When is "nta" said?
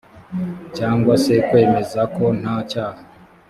2.41-2.55